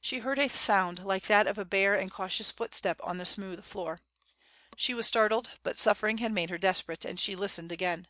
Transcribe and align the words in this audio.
She 0.00 0.20
heard 0.20 0.38
a 0.38 0.48
sound 0.48 1.00
like 1.00 1.24
that 1.24 1.48
of 1.48 1.58
a 1.58 1.64
bare 1.64 1.96
and 1.96 2.12
cautious 2.12 2.48
footstep 2.48 3.00
on 3.02 3.18
the 3.18 3.26
smooth 3.26 3.64
floor. 3.64 4.00
She 4.76 4.94
was 4.94 5.04
startled, 5.08 5.50
but 5.64 5.76
suffering 5.78 6.18
had 6.18 6.30
made 6.30 6.50
her 6.50 6.58
desperate, 6.58 7.04
and 7.04 7.18
she 7.18 7.34
listened 7.34 7.72
again. 7.72 8.06